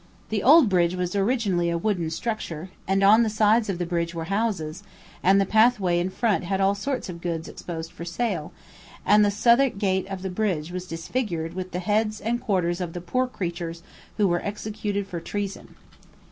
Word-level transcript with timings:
The 0.29 0.41
old 0.41 0.67
bridge 0.67 0.95
was 0.95 1.15
originally 1.15 1.69
a 1.69 1.77
wooden 1.77 2.09
structure, 2.09 2.71
and 2.87 3.03
on 3.03 3.21
the 3.21 3.29
sides 3.29 3.69
of 3.69 3.77
the 3.77 3.85
bridge 3.85 4.15
were 4.15 4.23
houses, 4.33 4.81
and 5.21 5.39
the 5.39 5.45
pathway 5.45 5.99
in 5.99 6.09
front 6.09 6.43
had 6.45 6.59
all 6.59 6.73
sorts 6.73 7.07
of 7.07 7.21
goods 7.21 7.47
exposed 7.47 7.91
for 7.91 8.03
sale, 8.03 8.51
and 9.05 9.23
the 9.23 9.29
Southwark 9.29 9.77
gate 9.77 10.07
of 10.07 10.23
the 10.23 10.31
bridge 10.31 10.71
was 10.71 10.87
disfigured 10.87 11.53
with 11.53 11.69
the 11.71 11.77
heads 11.77 12.19
and 12.19 12.41
quarters 12.41 12.81
of 12.81 12.93
the 12.93 12.99
poor 13.01 13.27
creatures 13.27 13.83
who 14.17 14.27
were 14.27 14.41
executed 14.43 15.05
for 15.05 15.19
treason. 15.19 15.75